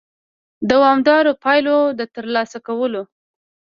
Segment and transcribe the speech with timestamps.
[0.03, 0.03] د
[0.71, 3.03] دوامدارو پایلو د ترلاسه کولو